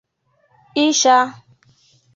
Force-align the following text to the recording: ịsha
ịsha 0.85 1.17